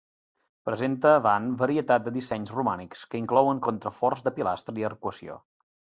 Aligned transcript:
Presenta 0.69 1.11
van 1.25 1.51
varietat 1.59 2.07
de 2.07 2.15
dissenys 2.17 2.55
romànics, 2.57 3.07
que 3.13 3.23
inclouen 3.23 3.63
contraforts 3.71 4.29
de 4.29 4.37
pilastra 4.41 4.81
i 4.83 4.93
arcuació. 4.95 5.43